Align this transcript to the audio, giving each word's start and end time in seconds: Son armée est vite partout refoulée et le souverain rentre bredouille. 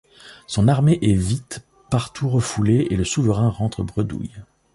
Son 0.47 0.67
armée 0.67 0.97
est 1.03 1.13
vite 1.13 1.63
partout 1.91 2.27
refoulée 2.27 2.87
et 2.89 2.95
le 2.95 3.03
souverain 3.03 3.49
rentre 3.49 3.83
bredouille. 3.83 4.31